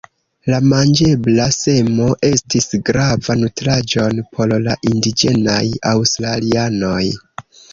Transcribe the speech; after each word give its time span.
La 0.51 0.59
manĝebla 0.69 1.43
semo 1.57 2.07
estis 2.31 2.65
grava 2.89 3.37
nutraĵon 3.43 4.23
por 4.39 4.57
la 4.69 4.77
indiĝenaj 4.93 5.63
aŭstralianoj. 5.95 7.07